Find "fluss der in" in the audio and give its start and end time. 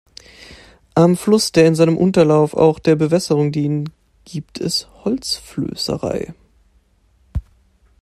1.15-1.75